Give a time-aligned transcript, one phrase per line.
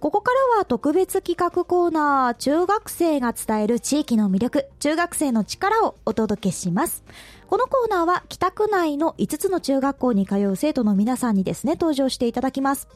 [0.00, 7.04] ここからは特別企画コーナー、中学生が伝える地域の魅力、中学生の力をお届けします。
[7.48, 12.88] このコーナーは北区内の5つの中学校に通う生徒の皆さんにですね、登場していただきます。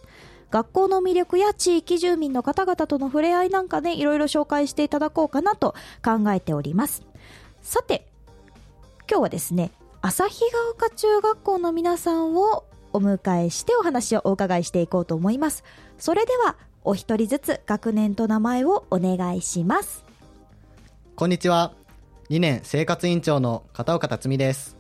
[0.51, 7.03] 学校の魅力や地域住民の方々との触れ合いなんかね、いろいろ紹介していただこうかなと考えております。
[7.61, 8.07] さて、
[9.11, 12.65] 今日はですね、旭ヶ丘中学校の皆さんを
[12.95, 15.65] お迎えしてお話をお伺いしていこうと思います。
[15.99, 16.57] それでは、
[16.87, 20.05] お一人ずつ学年と名前をお願いします。
[21.17, 21.73] こんにちは。
[22.29, 24.77] 2年生活委員長の片岡辰巳です。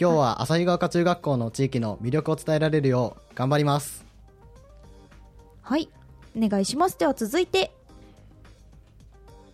[0.00, 4.06] 今日は旭ヶ丘中学校の地域の魅力を伝えられるよう頑張ります。
[5.62, 5.88] はい。
[6.36, 6.96] お願いします。
[6.96, 7.72] では続いて、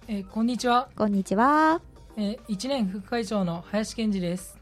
[0.06, 1.80] えーこんにちは、こんにちは。
[2.18, 4.59] えー、1年副会長の林健二です、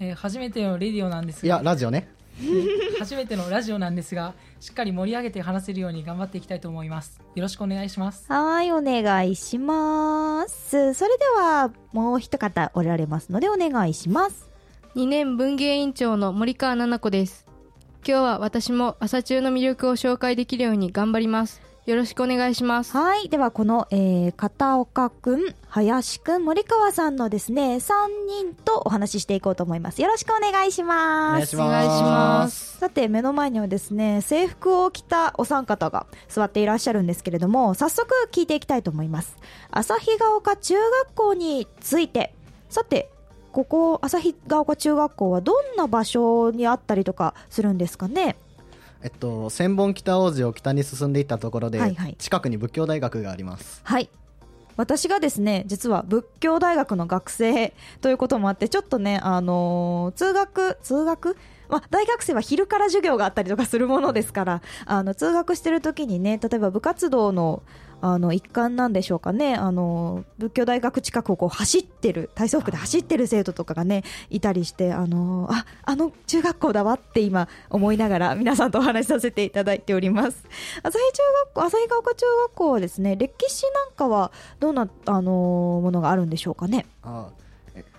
[0.00, 2.08] えー初めてのレディオなんですいや、がラジオね。
[2.98, 10.94] 初めてのラジオなんですがしっかり盛り上げて話せるように頑張っていきたいと思いますよろしくお願いしますはい、お願いします。
[10.94, 14.50] それでは、もう一方おられますのでお願いします。
[14.96, 17.46] 2年文芸委員長の森川奈々子です
[18.04, 23.28] 今日は私も朝中の魅力を紹介できるように頑張りますよろしくお願いしますはい。
[23.28, 27.90] では、この、えー、片岡くん、林くん、森川さんのですね、3
[28.28, 30.00] 人とお話ししていこうと思います。
[30.00, 31.56] よろしくお願いします。
[31.56, 39.36] お願いしますさて、目の前にはですね、制服を着たお三方が座っていらっしゃるんですけれども、早速聞いていきたいと思います。
[39.72, 42.36] 旭ヶ丘中学校について、
[42.68, 43.10] さて、
[43.50, 48.36] ここ、旭ヶ丘中学校はどんな場所にあったりとかするんですかね？
[49.02, 53.80] えっと、千本北大路を北に進んでいったところで、はいはい近くに仏教大学があります。
[53.84, 54.10] はい。
[54.76, 61.36] 私がですね、実は仏教大学の学生ということもあって、ちょっとね、あのー通学、通学？
[61.68, 67.62] まあ、大学生は昼から授業があったりとかするものですから、あの、通学してる時にね、例えば部活動の、
[68.00, 80.44] あの、一環なんでしょうかね、あの、仏教大学近くをこう走ってる、体操服で走ってる生徒とかがね、いたりして、あの、あ、あの中学校だわって今思いながら皆さんとお話しさせていただいております。
[80.82, 86.86] 旭中学校、旭ヶ丘中学校はですね、歴史なんかはどんな、あのものがあるんでしょうかね。
[87.02, 87.28] あ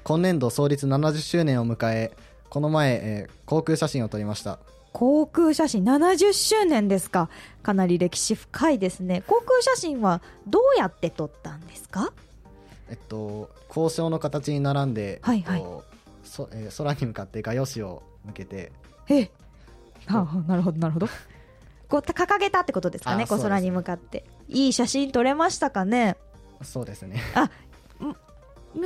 [0.03, 2.11] 今年度創立70周年を迎え、
[2.49, 4.59] この前、えー航空写真を撮りました。
[4.93, 7.29] 航空写真70周年ですか。
[7.63, 9.23] かなり歴史深いですね。
[9.27, 12.11] 航空写真はどうやって撮ったんですか？
[12.89, 18.71] えっと、交渉の形に並んで、はいはいこうそえー空に向かって画用紙を向けて、
[19.07, 19.31] ええ。
[20.07, 21.07] はあ、なるほど、なるほど。
[21.87, 24.25] こう、掲げたってことですかね、こう空に向かって。
[24.49, 26.17] いい写真撮れましたかね？
[26.63, 27.21] そうですね。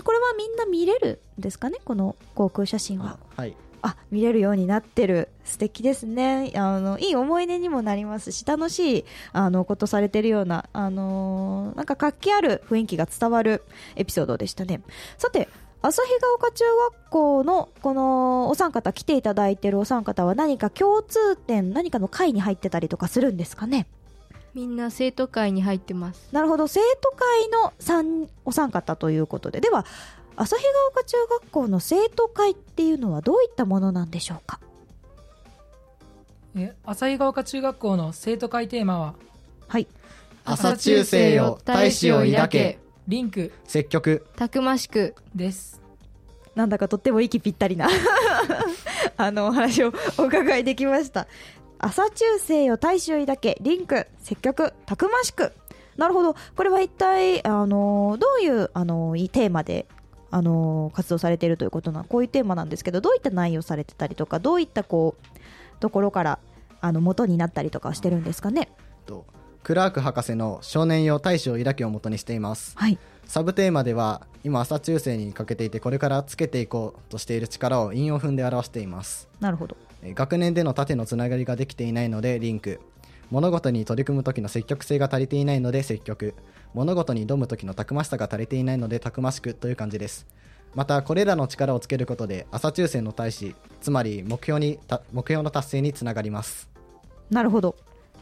[0.04, 3.42] これはみんな見れるんですかね、この航空写真はあ。
[3.42, 3.56] はい。
[3.88, 5.30] あ見れるようになってる。
[5.44, 6.52] 素敵ですね。
[6.56, 13.64] あのいい思い出にもなりますし楽しいあのことされてるようなあのーなんか活気ある雰囲気が伝わる
[13.96, 14.82] エピソードでしたね。
[15.18, 15.48] さて
[15.84, 23.86] 旭ヶ丘中学校のこのお三方来ていただいてるお三方は何か共通点何かの会に入ってたりとかするんですかね？
[24.56, 26.30] みんな生徒会に入ってます。
[26.32, 26.68] なるほど。
[26.68, 29.62] 生徒会の三お三方ということで。
[29.62, 29.86] では
[30.38, 34.60] 旭ヶ丘中学校の生徒会っていうのはどういったものなんでしょうか？
[36.56, 39.16] えー旭ヶ丘中学校の生徒会テーマは？
[39.68, 39.88] はい。
[40.44, 43.52] 朝中世よ、大志を抱け、リンク。
[43.64, 44.26] 積極。
[44.36, 45.16] たくましく。
[45.34, 45.82] です。
[46.54, 47.90] なんだかとっても息ぴったりな。
[49.18, 51.28] あのお話をお伺いできました。
[51.80, 53.58] 朝中世よ大志を抱け。
[53.62, 54.08] リンク。
[54.20, 55.52] 積極たくましく。
[55.98, 56.36] なるほど。
[56.56, 59.88] これは一体あのどういうあのいいテーマで
[60.38, 66.40] あの活動されているということなこういうテーマなんですけどどういった内容されてたりとかどういったこうところから
[66.82, 68.68] あの元になったりとかしてるんですかね？
[69.06, 69.26] と
[69.64, 72.74] クラーク博士の少年よ大志を抱けを元にしています。
[72.76, 72.98] はい。
[73.26, 79.30] サブテーマでは今朝中世にかけていてこれからつけていこうとしている力を韻を踏んで表しています。
[79.40, 79.78] なるほど。
[80.04, 82.82] えー学年での縦のつながりができていないのでリンク
[83.32, 86.36] 物事に取り組む時の積極性が足りていないので積極。
[86.74, 90.28] 物事に挑む時のたくましさが足りていないのでたくましくという感じです。
[90.76, 96.70] またこれらの力をつけることで朝抽選の大使つまり目標にた目標の達成につながります。
[97.30, 97.76] なるほど。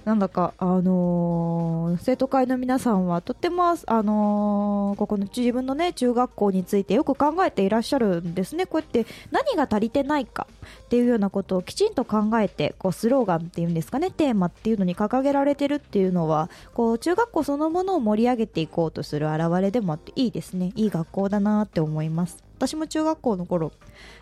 [0.05, 8.65] なんだか、あのー生徒会の皆さんはとても、あのーここの自分のね、中学校についてよく考えていらっしゃるんですね。
[8.65, 10.47] こうやって何が足りてないか
[10.85, 20.73] っていうようなことをきちんと考えて、こうスローガンっていうんですかね、テーマっていうのに掲げられてるっていうのは、こう中学校そのものを盛り上げていこうとする表れでもあっていいですね。
[20.75, 22.43] いい学校だなって思います。
[22.67, 23.71] 私も中学校の頃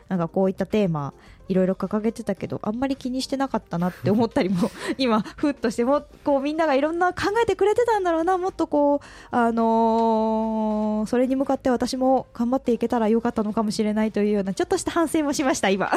[0.09, 1.13] なんかこういったテーマ
[1.47, 15.89] いろいろ掲げてたけどあんまり気にしてなかったなって思ったりも 今ふっとしてもこうみんながいろんな考えてくれてたんだろうなもっとこうあのーそれに向かって私も頑張っていけたらよかったのかもしれないというようなちょっとした反省もしました今。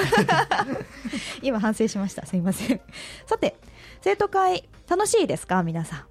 [1.43, 2.25] 今反省しました。
[2.26, 2.81] すいません。
[3.26, 3.56] さて
[4.00, 5.62] 生徒会楽しいですか？
[5.62, 6.05] 皆さん。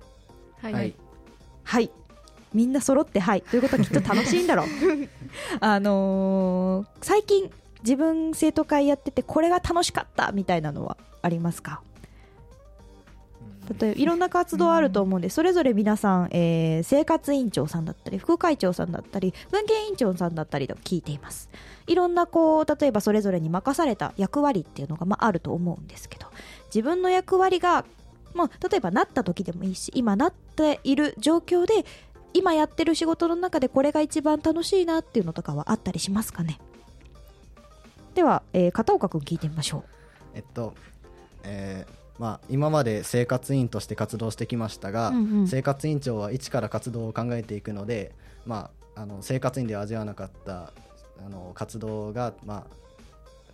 [0.61, 0.95] はい、はい。
[1.63, 1.91] はい。
[2.53, 3.41] みんな揃ってはい。
[3.41, 4.67] ということはきっと楽しいんだろう。
[5.59, 7.49] あのー最近
[7.83, 11.81] 自分生徒会やっててこれが楽しかったみたいなのはありますか？
[13.79, 21.49] 例えばいろんな活動あると思うんで、それぞれ皆さん、えー生活委員長さんだったり副会長さんだったり文芸委員長さんだったりと聞いています
[21.87, 26.27] いろんなこう例えばそれぞれに任された役割っていうのが、まあ、あると思うんですけど
[26.67, 27.85] 自分の役割が、
[28.33, 31.85] まあ、例えばなった時でもいいし今なっている状況で
[32.33, 36.59] 今やってる仕事の中でこれが一番楽しいなっていうのとかはあったりしますかね？
[38.15, 39.83] では、えー片岡君聞いてみましょ
[40.33, 40.73] えっと、
[41.43, 45.47] えーまあ、今まで生活委員として活動してきましたが、うんうん。
[45.47, 48.13] 生活委員長は一から活動を考えていくので、
[48.45, 50.73] まあ、あの生活委員では味わわなかった
[51.25, 52.82] あの活動が、まあ、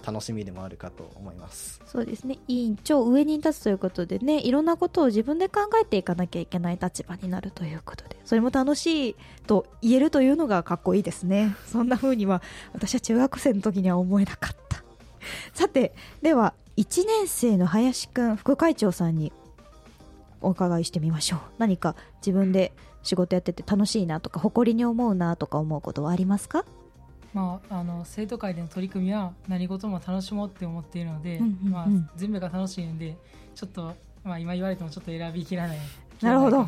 [0.05, 1.81] 楽しみでもあるかと思います。
[1.85, 2.39] そうですね。
[2.47, 9.15] 委員長上に立つということでねいろんなことを自分で考えていかなきゃいけない立場になるということでそれも楽しい
[9.45, 11.55] と言えるというのがかっこいいですね。
[11.67, 12.41] そんな風には
[12.73, 14.83] 私は中学生の時には思えなかった。
[15.53, 19.33] さてでは1年生の林くん副会長さんに
[20.41, 21.39] お伺いしてみましょう。
[21.57, 22.71] 何か自分で
[23.03, 26.63] 仕事やってて楽しいなとか誇りに思うなとか思うことはありますか？
[27.33, 31.71] まあ、あの生徒会での取り組みは何事も楽しもうって思っているので、うんうんうん。
[31.71, 33.15] まあ、全部が楽しいので
[33.55, 33.93] ちょっと、
[34.23, 35.77] まあ、今言われてもちょっと選びきらない
[36.21, 36.65] なるほど。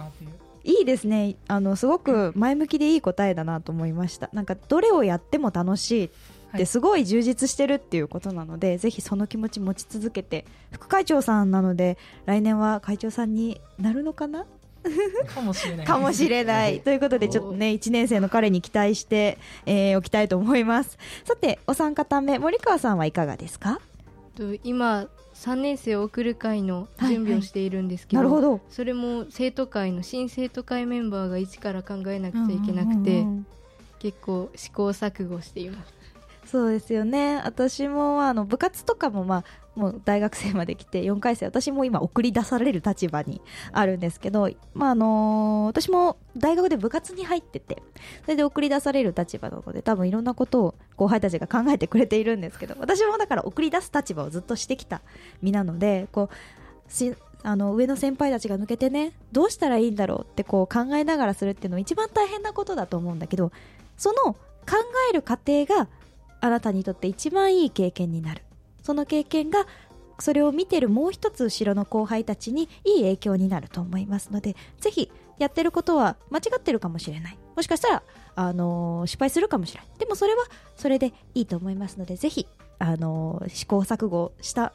[0.63, 1.35] いいですね。
[1.47, 4.29] あのすごく前向きでいい答えだなと思いました。
[4.31, 6.09] なんかどれをやっても楽しいっ
[6.51, 6.59] はい。
[6.59, 10.45] てすごい充実してるっていうことなので、ぜひその気持ち持ち続けて。
[10.71, 14.45] 副会長さんなので来年は会長さんになるのかな
[15.27, 15.85] かもしれない。
[15.85, 16.81] かもしれない。
[16.81, 20.97] ということでちょっとね1年生の彼に期待して、えーおきたいと思います。
[21.25, 23.79] さてお三方目森川さんはいかがですか？
[24.35, 28.61] と今3年生を送る会の準備をしているんですけど,、なるほど。
[28.69, 33.45] それも生徒会の新生徒会メンバーが一から考えなくちゃいけなくて、うんうんうん。
[33.99, 35.93] 結構試行錯誤しています。
[36.51, 37.39] そうですよね。
[37.45, 39.43] 私もあの部活とかも、まあ、
[39.75, 43.41] もう大学生まで来て4回生私も今送り出される立場に
[43.71, 47.81] あるんですけど、まああの私も大学で部活に入ってて
[48.23, 55.01] それで送り出される立場なので多分いろんなことを後輩たちが考えてくれているんですけど私もだから送り出す立場をずっとしてきた
[55.41, 63.51] 身なのでこうしあの上の先輩たちが抜けてねどうしたらいいんだろうってこう考えながらするっていうのは一番大変なことだと思うんだけど
[63.97, 64.39] その考
[65.09, 65.87] える過程が
[66.39, 68.43] あなたにとって一番いい経験になる。
[68.91, 69.67] その経験が
[70.19, 75.09] それを見てるもう一つ後ろの後輩たちにいい影響になると思いますのでぜひ
[75.39, 77.39] やってることは間違ってるかもしれない。
[77.55, 78.03] もしかしたら、
[78.35, 79.89] あのー失敗するかもしれない。
[79.97, 80.43] でもそれは
[80.75, 82.45] それでいいと思いますのでぜひ、
[82.79, 84.73] あのー試行錯誤した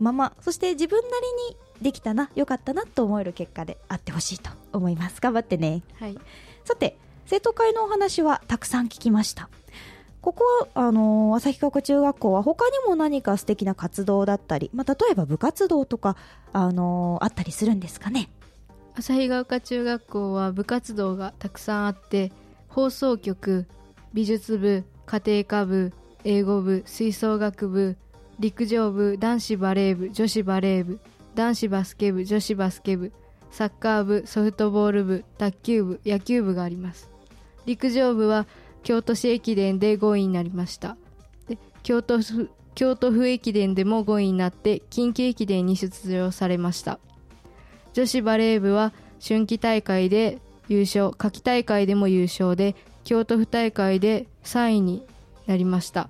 [0.00, 1.12] ままそして自分なり
[1.50, 5.20] にできたなよかったなと思える結果であってほしいと思います。
[5.20, 5.82] 頑張ってね。
[6.00, 6.18] はい。
[6.64, 9.48] さて生徒会のお話はたくさん聞きました
[10.22, 16.16] ここは、あの旭川中学校は他にも何か素敵な活動だったり、まあ、例えば部活動とか、
[16.52, 18.30] あのあったりするんですかね？
[18.94, 22.30] 旭ヶ丘中学校は部活動がたくさんあって
[22.68, 23.66] 放送局
[24.12, 25.92] 美術部家庭科部
[26.24, 27.96] 英語部吹奏楽部
[28.38, 31.00] 陸上部男子バレー部女子バレー部
[31.34, 33.12] 男子バスケ部女子バスケ部
[33.50, 37.10] サッカー部ソフトボール部卓球部野球部があります。
[37.64, 38.46] 陸上部は
[38.82, 40.96] 京都市駅伝で5位になりました。
[41.48, 46.98] で京都府京都府駅伝でも5位になって近畿駅伝に出場されました。
[47.92, 48.92] 女子バレー部は
[49.26, 52.74] 春季大会で優勝夏季大会でも優勝で
[53.04, 55.06] 京都府大会で3位に
[55.46, 56.08] なりました。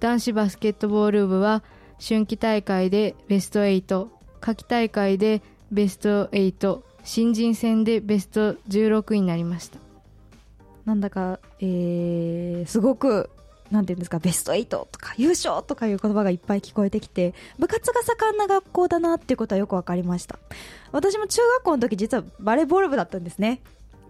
[0.00, 1.62] 男子バスケットボール部は
[2.00, 4.08] 春季大会でベスト8
[4.40, 9.81] 夏季大会でベスト8新人戦でベスト16位になりました。
[10.84, 13.30] なんだか、えーすごく
[13.70, 20.38] なんていうんですかベスト8とか優勝とかいう言葉がいっぱい聞こえてきて部活が盛んな学校だなっていうことはよく分かりました。
[20.92, 23.62] 私も中学校の時実はバレーボール部だったんですね。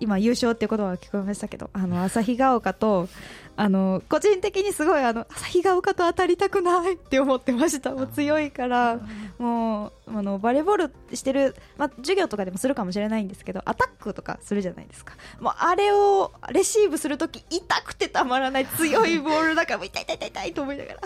[0.03, 3.09] 今優勝っていう言葉が聞こえましたけどあの旭ヶ丘と
[3.57, 7.93] あの個人的にすごいあの旭ヶ丘と当たりたくないって思ってました。
[7.93, 8.99] もう強いから
[9.39, 15.15] もうあのバレーボールしてる、まあ、授業とかでもするかもしれないんですけどアタックとかするじゃないですか。
[15.41, 21.01] もうあれをレシーブするとき痛くてたまらない強いボールだから痛い痛い痛い痛いと思いながら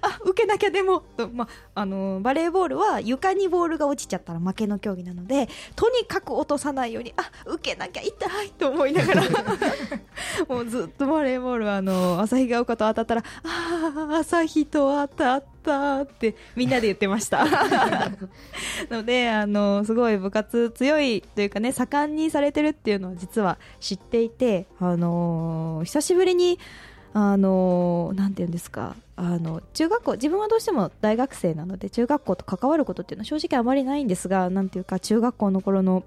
[0.00, 1.00] あ受けなきゃでも。
[1.16, 9.22] と、まあ、あのバレーボールは床にボールが落ちちゃったら負けの競技なのでとにかく落とさないようにあ受けなきゃ痛いと思いながら。
[10.48, 17.46] もうずっとバレーボールはあの旭ヶ丘と当たったらああ旭と当たったってみんなで言ってました。
[18.90, 26.58] のであのすごい部活強いというかね盛んにされてるっていうのを実は知っていてあの久しぶりに
[27.12, 36.04] あのなんていうんですかあの中学校自分はどうしても大学生なので中学校と関わることっていうのは正直あまりないんですがなんていうか中学校の頃の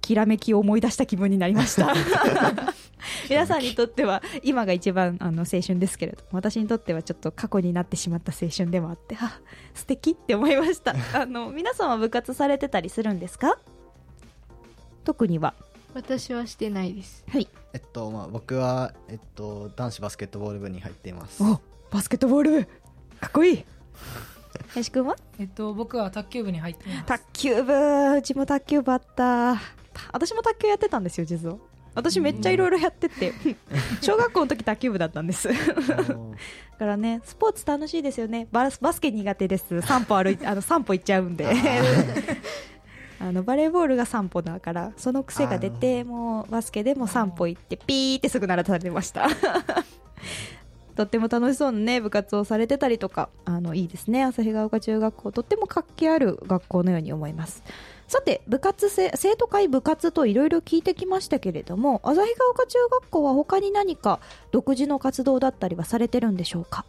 [0.00, 1.94] きらめきを思い出した気分になりました。
[3.28, 9.40] 皆さんにとっては今が一番あの青春ですけれど私にとってはちょっと過去になってしまった青春でもあってあ
[9.74, 10.94] 素敵って思いました。
[11.12, 13.58] あの皆さんは部活されてたりするんですか？
[15.04, 15.54] 特には。
[15.94, 17.24] 私はしてないです。
[17.28, 17.48] はい。
[17.72, 21.42] えっとまあ、僕は、えっと、男子バスケットボール部に入っています。
[21.42, 21.60] お
[21.94, 22.50] バスケットボール。
[22.50, 22.64] 部
[23.20, 23.64] かっこいい。
[24.70, 25.14] 林くんは？
[25.38, 27.06] えっと僕は卓球部に入っています。
[27.06, 28.16] 卓球部。
[28.16, 29.54] うちも卓球部あった。
[30.12, 31.54] 私も卓球やってたんですよ実は。
[31.94, 33.32] 私めっちゃいろいろやってて。
[34.00, 35.46] 小学校の時卓球部だったんです。
[35.46, 38.48] だからねスポーツ楽しいですよね。
[38.50, 39.80] バスバスケ苦手です。
[39.82, 41.46] 散歩歩いてあの散歩行っちゃうんで。
[43.20, 49.28] あのバレーボールが散歩だからその癖が出てもうバスケでも散歩行ってピーってすぐ鳴らされました
[50.96, 54.22] とっても楽しそうなね部活をされてたりとかあのいいですね。
[54.24, 57.62] 旭ヶ丘中学校とっても活気ある学校のように思います。
[58.06, 64.20] さて部活生生徒会部活といろいろ聞いてきましたけれども旭ヶ丘中学校は他に何か
[64.52, 66.84] 独自の活動だったりはされてるんでしょうか？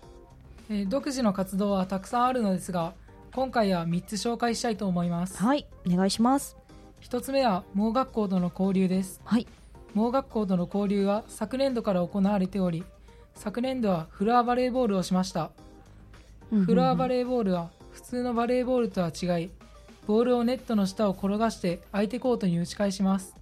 [0.69, 2.93] えー独自の活動はたくさんあるのですが
[3.33, 5.41] 今回は3つ紹介したいと思います。
[5.41, 6.57] はいお願いします。
[7.01, 9.21] 1つ目は盲学校との交流です。
[9.25, 9.47] はい。
[9.93, 12.83] 盲学校との交流は昨年度から行われており
[13.35, 15.51] 昨年度はフロアバレーボールをしました。
[16.49, 19.49] フロアバレレーボールは普通のバレーボールとは違い
[20.07, 23.35] ボールをネットの下を転がして相手コートに打ち返します。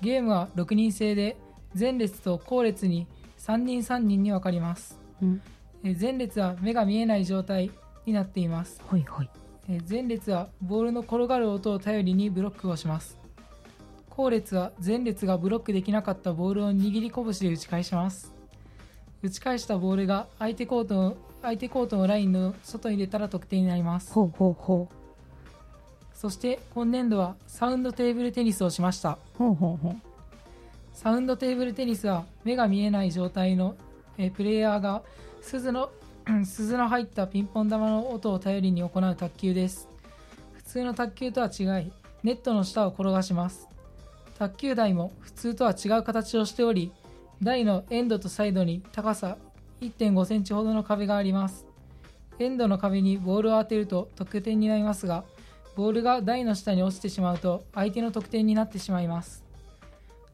[0.00, 1.36] ゲームは6人制で
[1.78, 3.06] 前列と後列に
[3.38, 4.98] 3人3人に分かります。
[5.22, 5.42] うん。
[5.82, 7.70] えー前列は目が見えない状態
[8.06, 8.82] になっています。
[8.88, 9.30] はいはい。
[9.68, 13.18] えー前列はボールの転がる音を頼りにブロックをします。
[14.16, 18.33] 後列は前列がブロックできなかったボールを握り拳で打ち返します
[19.24, 24.12] 打ち返したボールが相手コートの相手コートのラインの外に出たら得点になります。
[24.12, 24.94] ほうほうほう。
[26.14, 29.16] そして今年度はサウンドテーブルテニスをしました。
[29.38, 29.96] ほうほうほう。
[30.92, 33.76] サウンドテーブルテニスは目が見えない状態の
[34.18, 35.02] えープレイヤーが
[35.40, 35.88] 鈴の
[36.44, 39.88] 鈴の入ったピンポン玉の音を頼りに行う卓球です。
[40.52, 43.70] 普通の卓球とは違いネットの下を転がします。
[44.38, 46.92] 卓球台も普通とは違う形をしており
[47.44, 49.36] 台のエンドとサイドに高さ
[49.82, 51.66] 1.5センチほどの壁があります。
[52.38, 55.24] エンドの壁にボールを当てると得点になりますが
[55.76, 59.44] ボールが台の下に落ちてしまうと相手の得点になってしまいます。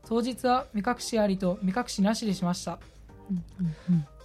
[0.07, 2.79] 当日は目隠しありと目隠しなしでしました。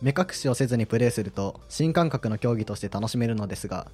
[0.01, 3.87] 目隠しをせずにプレーすると新感覚の競技として楽しめるのですが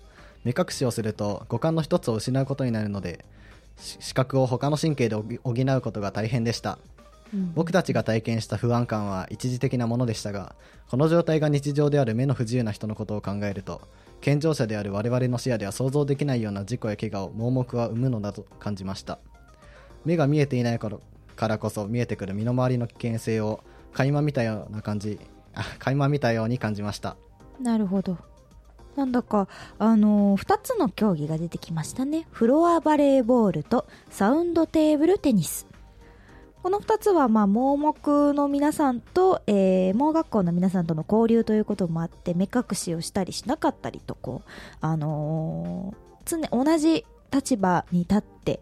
[0.44, 3.24] 目隠しをすると五感の一つを失うことになるので
[3.78, 6.78] 視覚を他の神経で補うことが大変でした。
[7.54, 10.56] 僕たちが体験した不安感は一時的なものでしたが
[10.90, 13.82] この状態が日常である目の不自由な人のことを考えると
[14.20, 19.20] 健常者である我々の視野では想像できないような事故や怪我を盲目は生むのだと感じました
[20.06, 20.90] 目が見えていないか
[21.48, 25.20] らこそ見えてくる身の回りの危険性を垣間見たような感じ
[25.54, 27.16] あ垣間見たように感じました
[27.60, 28.18] なるほど
[28.96, 29.48] なんだか、
[29.80, 32.28] あのー、2つの競技が出てきましたね。
[32.30, 35.71] フロアバレーボールとサウンドテーブルテニス。
[36.64, 44.50] この2つは、まあ、盲目の皆さんと、えー盲学校の皆さんとの交流ということもあって、目隠しをしたりしなかったりと、こう、
[44.80, 47.04] あのー常、同じ
[47.34, 48.60] 立場に立って、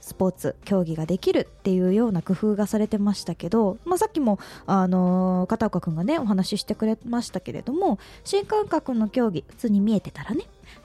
[0.00, 10.44] スポーツ競技ができるっていうような工夫がされてましたけど、まあ、さっきも、あのー片岡君がねお話ししてくれましたけれども新感覚の競技普通に見えてたらね、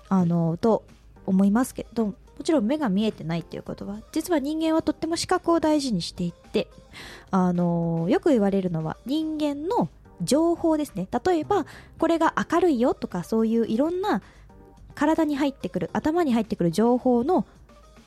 [0.09, 0.83] あのーと
[1.25, 6.69] 思いますけどもちろん目が見えてないっていうことは実は人間はとっても視覚を大事にしていて、
[7.31, 9.89] あのーよく言われるのは人間の
[10.21, 11.05] 情報ですね。
[11.25, 11.65] 例えば
[11.97, 14.21] これが明るいよとかそういういろんな
[14.95, 17.45] 体に入ってくる頭に入ってくる情報の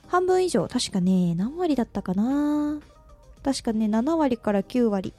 [0.09, 2.81] 半分以上確かね何割だったかな？
[3.45, 5.12] 確かね7割から9割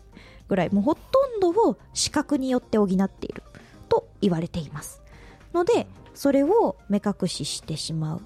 [0.47, 0.71] ぐらい。
[0.71, 1.01] もうほと
[1.37, 3.43] んどを視覚によって補っている
[3.89, 5.03] と言われています。
[5.53, 8.21] のでそれを目隠ししてしまう。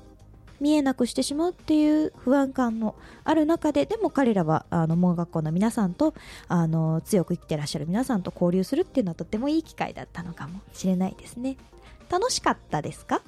[0.60, 6.14] 見えなくしてしまうっていう不安感のある中ででも彼らはあの盲学校の皆さんと
[6.48, 11.58] あの強く生きてらっしゃる皆さんと交流するっていうのはとてもいい機会だったのかもしれないですね。
[12.10, 13.22] 楽しかったですか？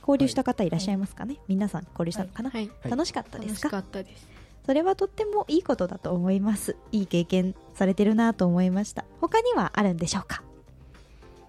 [0.00, 2.70] 交流した方いらっしゃいますかね、皆さん交流したのかな、はい。
[2.82, 4.26] はい楽しかったで楽しすかかったです。
[4.66, 6.76] それはとってもいいことだと思います。
[6.92, 9.04] いい経験されてるなと思いました。
[9.20, 10.42] 他にはあるんでしょうか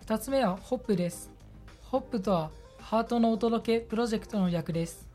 [0.05, 1.29] ？2つ目はホップです。
[1.81, 5.08] ホップとはハートのお届けプロジェクトの略です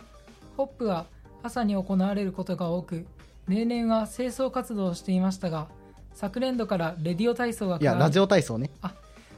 [0.57, 1.07] ホップは
[1.43, 3.07] 朝に行われることが多く
[3.49, 5.69] 例年は清掃活動をしていましたが
[6.15, 8.71] 昨年度からレディオ体操が加わりいやラジオ体操ね。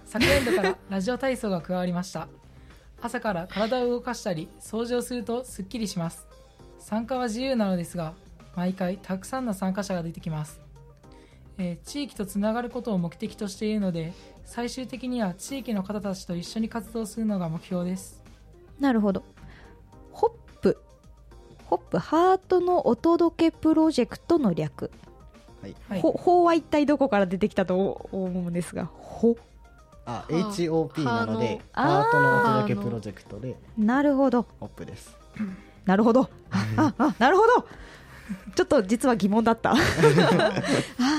[0.05, 2.29] 昨年度からラジオ体操が加わりました。
[3.03, 6.27] 朝から体を動かしたり掃除をするとすっきりします。
[6.79, 8.15] 参加は自由なのですが
[8.55, 10.61] 毎回たくさんの参加者が出てきます、
[11.59, 14.13] えー地域とつながることを目的としているので
[14.45, 18.23] 最終的には地域の方たちと一緒に活動するのが目標です。
[18.79, 19.25] なるほど
[21.67, 24.91] ホップハートのお届けプロジェクトの略、
[25.63, 25.77] はい。
[25.89, 26.01] はい。
[26.01, 29.37] ほ法は一体どこから出てきたと思うんですがほ。
[30.05, 33.57] あは HOP なのでハートのお届けプロジェクトで。
[33.77, 34.47] なるほど。
[34.61, 35.17] ホップです。
[35.85, 36.31] なるほど。
[36.51, 37.67] ああなるほど
[38.55, 39.73] ちょっと実は疑問だった。
[39.77, 39.77] あ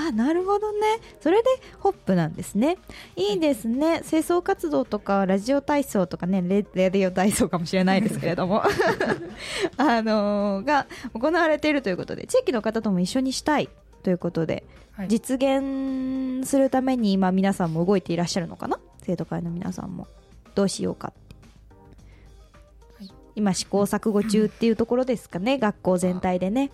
[0.10, 0.80] あなるほどね。
[1.22, 1.50] それで
[1.80, 2.78] ホップなんですね。
[3.16, 4.02] いいですね。
[4.10, 8.64] 清掃活動とかラジオ体操とかねレレディオ体操かもしれないですけれども。
[9.78, 13.70] あのーが行われているということで地域の方とも一緒にしたい
[14.04, 15.08] ということではい。
[15.08, 18.80] 実現するために今皆さんも動いていらっしゃるのかな？
[19.04, 20.08] 生徒会の皆さんも。
[20.56, 21.14] どうしようか
[23.38, 26.72] 今試行錯誤中っていうところですかね学校全体でね。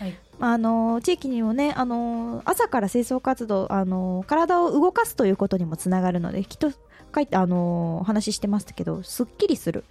[0.00, 0.18] はい。
[0.38, 6.70] あの地域にもねあの朝から清掃活動あの体を動かすということにもつながるのできっと
[7.14, 9.84] 書いてあの話してましたけどすっきりする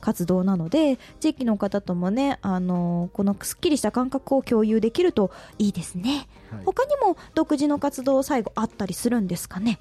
[0.00, 6.28] 活動なので地域の方ともねあのこのすっきりした感覚を共有できるといいですね。
[6.50, 6.62] はい。
[6.64, 9.80] 他にも独自の活動最後あったりするんですかね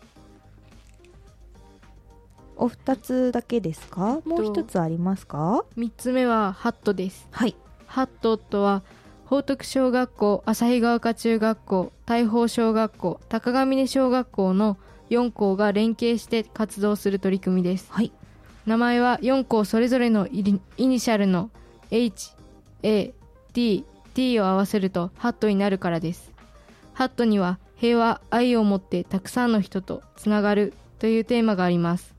[2.59, 4.21] お二つだけですか？
[4.25, 7.27] もう一つありますか？3つ目はハットです。
[7.31, 7.55] はい。
[7.87, 8.83] ハットとは
[9.25, 14.77] 報徳小学校旭川丘中学校大宝小学校高ヶ峰小学校の
[15.09, 17.87] 4校が連携して活動する取り組みです。
[17.91, 18.11] はい。
[18.65, 20.43] 名前は4校それぞれのイ
[20.77, 21.49] ニシャルの
[21.89, 22.33] H、
[22.83, 23.13] A、
[23.53, 26.31] T、T を合わせるとハットになるからです。
[26.93, 32.13] ハットには平和、愛を持ってたくさんの人とつながるというテーマがあります。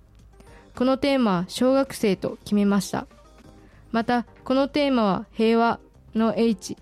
[0.80, 3.06] このテーマは小学生と決めました。
[3.92, 5.78] また、このテーマは平和
[6.14, 6.78] の H、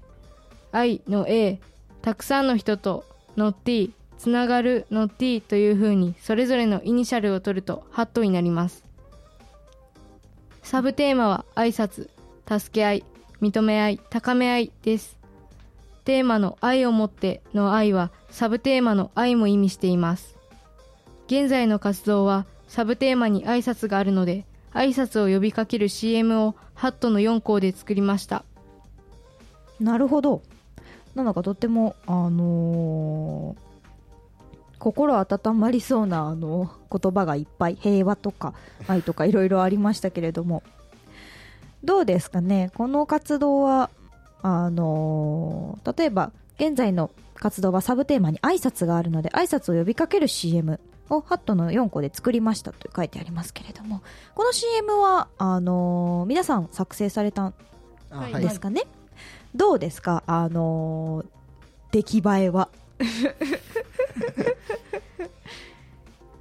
[0.71, 1.59] 愛の A、
[2.01, 3.05] たくさんの人と
[3.37, 8.85] の T、つながるの T という風にそれぞれのイニシャルを取るとハットになります。
[10.63, 12.09] サブテーマは挨拶、
[12.47, 13.05] 助け合い、
[13.43, 15.19] 認め合い、高め合いです。
[16.05, 20.37] テーマの愛をもっての愛はサブテーマの愛も意味しています。
[21.27, 28.45] 現在の活動はサブテーマに挨拶があるので、挨拶を呼びかける CM をハットの4校で作りました。
[29.81, 30.43] なるほど。
[31.15, 33.69] なんだかとってもあのー
[34.79, 38.55] 心温まりそうなあの言葉がいっぱい平和とか
[38.87, 40.63] 愛とかいろいろありましたけれども。
[41.83, 42.71] どうですかね？
[42.77, 43.91] この活動は
[44.41, 50.79] あの例えば現在の活動はサブテーマに挨拶があるので挨拶を呼びかける CM
[51.11, 54.03] をハットの4個で作りましたと書いてありますけれども
[54.35, 57.55] この CM はあのー皆さん作成されたん
[58.41, 58.83] ですかね、
[59.55, 60.23] どうですか？
[60.27, 61.27] あのー
[61.93, 62.69] 出来栄えは？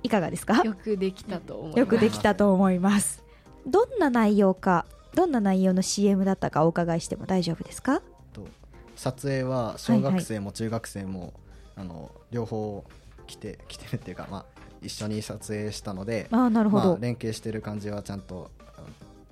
[0.04, 0.62] いかがですか？
[0.64, 1.80] よくできたと思います。
[1.80, 3.24] よくできたと思います。
[3.66, 8.02] どんな内容かどんな内容の CM だったかお伺いしても大丈夫ですか？
[8.34, 8.48] と
[8.96, 11.34] 撮影は小学生も中学生も、
[11.76, 12.84] あの両方
[13.26, 14.46] 来て来てるっていうか、まあ、
[14.82, 18.52] 一緒に撮影したのでああなるほど、まあ、連携してる感じはちゃんと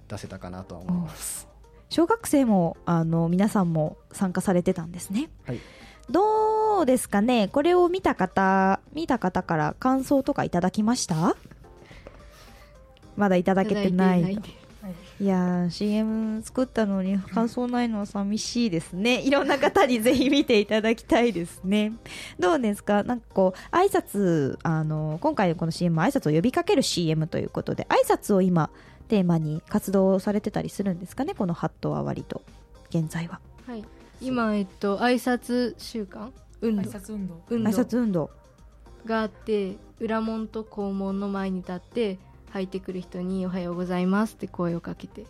[0.08, 1.48] 出せたかなとは思います、
[1.90, 5.30] 小学生もあの皆さんも参加されてたんですね。
[5.46, 5.60] はい、
[6.10, 7.48] どうですかね？
[7.48, 11.36] これを見た方見た方から感想とかいただきました？
[13.16, 14.42] まだいただけてない
[15.18, 19.22] いやー CM 作ったのに感想ないのは寂しいですね。
[19.22, 21.94] いろんな方にぜひ見ていただきたいですね。
[22.38, 23.04] どうですか？
[23.04, 28.70] なんかこう挨拶あの今回のこの CM は挨拶を呼びかける CM ということで挨拶を今
[29.08, 31.34] テーマに活動されてたりするんですかね？
[31.34, 32.42] このハットは割と
[32.90, 33.40] 現在は。
[33.66, 33.86] はい、
[34.20, 36.34] 今、えっと、挨拶週間？
[36.62, 36.92] 挨運動。
[36.92, 37.36] 拶運動。
[37.36, 37.70] 挨運動。
[37.72, 38.30] 拶運動。
[39.06, 42.18] があって裏門と校門の前に立って
[42.56, 45.26] 入ってくる人に「おはようございます」って声をかけて。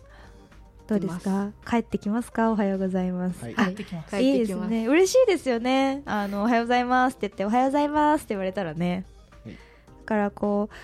[0.86, 1.50] どうですか？
[1.68, 2.52] 帰ってきますか？
[2.52, 3.54] おはようございます、はい。
[3.56, 4.86] 帰ってきます、帰いいですね。
[4.86, 6.02] 嬉しいですよね。
[6.06, 9.04] あのおはようございますって言っておはようございますって言われたらね、
[9.44, 9.54] はい。
[9.54, 9.58] だ
[10.04, 10.74] からこう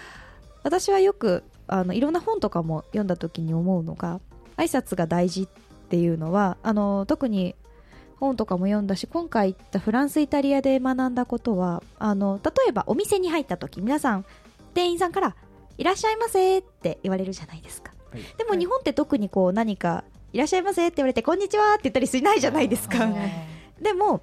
[0.65, 4.21] 私はよくあのいろんな本とかも読んだ時に思うのが
[4.57, 5.49] 挨拶が大事っ
[5.89, 7.55] ていうのはあの特に
[8.19, 14.25] 本とかも読んだし今回行ったフランスイタリアで学んだことはあの例えばお店に入った時皆さん
[14.75, 15.37] 店員さんから
[15.79, 17.93] 「いらっしゃいませ」って言われるじゃないですか。
[18.11, 18.23] はい。
[18.39, 23.09] でも日本って特にこう何か「いらっしゃいませ」って言われて「こんにちは」って言ったりしないじゃないですか。
[23.81, 24.23] でも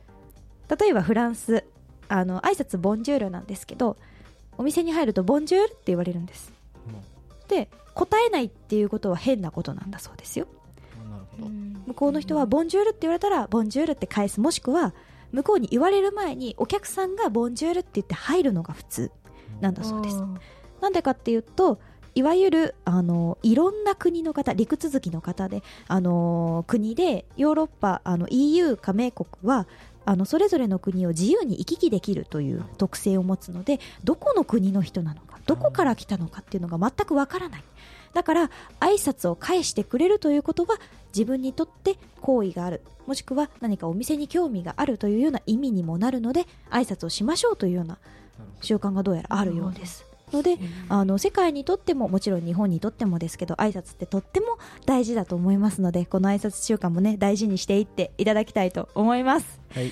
[0.80, 1.66] 例えばフランス
[2.08, 3.98] あの挨拶ボンジュールなんですけど
[4.58, 6.52] お店に入るとボンジュールって言われるんです。
[7.48, 10.48] で答えないっていうことは変なことなんだそうですよ。
[11.88, 14.94] 向こうの人はボンジュールって言われたらボンジュールって返すもしくは
[15.32, 19.12] 向こうに言われる前にお客さんがボンジュールって言って入るのが普通
[19.62, 20.18] なんだそうです
[20.82, 21.80] なんでかっていうと
[22.16, 29.68] いわゆるあのいろんな国の方陸続きの方であの国でヨーロッパあの EU 加盟国は
[30.06, 37.64] あのそれぞれの国を自由に行き来できるという特性を持つのでどこの国の人なのかどこから来たのかっていうのが全くわからない。
[38.14, 40.78] だから挨拶を返してくれるということは
[41.14, 42.82] 自分にとって好意がある。
[43.06, 47.98] もしくは何かお店に興味があるというような意味にもなるので挨拶をしましょうというような
[48.62, 50.09] 習慣がどうやらあるようです。
[50.32, 50.58] ので
[50.90, 59.92] あの世界にとってももちろん日本にとってもですけど挨拶ってとっても大事だと思いますのでこの挨拶習慣もね大事にしていっていただきたいと思います、はい。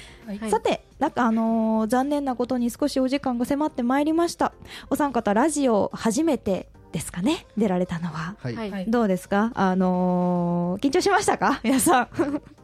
[0.49, 4.53] さてなんかあのー残念なことに少しお時間が迫ってまいりました。
[4.89, 7.45] お三方ラジオ初めてですかね？
[7.57, 8.35] 出られたのは。
[8.39, 9.51] はい、どうですか？
[9.55, 11.59] あのー緊張しましたか？
[11.63, 12.09] 皆さん。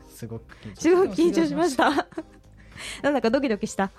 [0.10, 2.08] すごく緊張すごく緊張しました。
[3.02, 3.92] なんだかドキドキした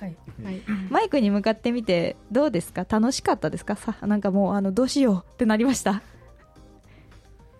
[0.00, 0.16] はい。
[0.42, 0.62] はい。
[0.90, 2.84] マイクに向かってみてどうですか？
[2.88, 3.76] 楽しかったですか？
[3.76, 6.02] さなんかもうあのどうしようってなりました？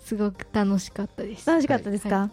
[0.01, 1.47] すごく楽しかったです。
[1.49, 2.31] 楽しかったですか、は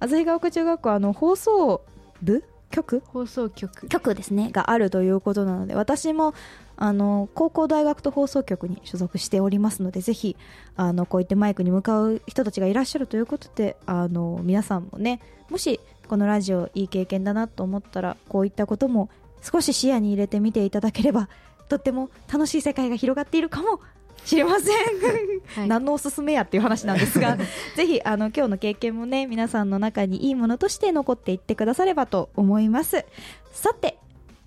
[0.00, 1.82] 旭川区中学校あの放送
[2.22, 2.44] 部？
[2.70, 3.88] 局放送局。
[3.88, 4.50] 局ですね。
[4.50, 6.32] があるということなので私も
[6.76, 10.38] あの高校大学と放送局に所属しておりますのでぜひ
[10.74, 19.10] あのこういってマイクに向かう人たちがいらっしゃるということであの皆さんもねもしこのラジオいい経験だなと思ったらこういったことも
[19.42, 21.28] 少し視野に入れてみていただければ
[21.68, 23.80] とっても楽しい世界が広がっているかも
[24.24, 24.74] しれません。
[25.56, 25.68] はい。
[25.68, 27.36] 何のおすすめやっていう話なんですが
[27.76, 33.04] ぜひあの今日の経験もね皆さんの中にいいものとして残っていってくださればと思います。
[33.52, 33.98] さて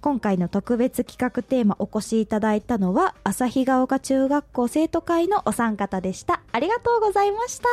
[0.01, 6.41] 今回の特別企画テーマお越しいただいたのは旭ヶ丘中学校生徒会のお三方でした。
[6.51, 7.67] ありがとうございました。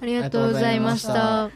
[0.00, 1.50] ありがとうございました